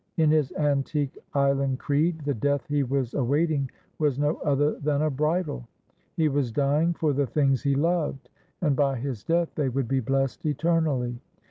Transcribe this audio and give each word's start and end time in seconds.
In 0.17 0.31
his 0.31 0.51
antique 0.53 1.15
island 1.35 1.77
creed 1.77 2.21
the 2.21 2.33
death 2.33 2.65
he 2.67 2.81
was 2.81 3.13
awaiting 3.13 3.69
was 3.99 4.17
no 4.17 4.37
other 4.37 4.79
than 4.79 5.03
a 5.03 5.11
bridal. 5.11 5.67
He 6.17 6.27
was 6.27 6.51
dying 6.51 6.95
for 6.95 7.13
the 7.13 7.27
things 7.27 7.61
he 7.61 7.75
loved, 7.75 8.27
and 8.61 8.75
by 8.75 8.95
his 8.97 9.23
death 9.23 9.53
they 9.53 9.69
would 9.69 9.87
be 9.87 9.99
blessed 9.99 10.43
eternally. 10.47 11.21